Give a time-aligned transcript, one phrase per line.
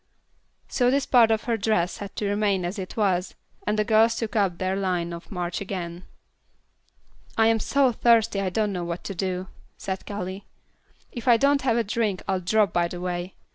[0.67, 3.35] So this part of her dress had to remain as it was,
[3.67, 6.05] and the girls took up their line of march again.
[7.37, 9.45] "I am so thirsty I don't know what to do,"
[9.77, 10.45] said Callie.
[11.11, 13.35] "If I don't have a drink I'll drop by the way.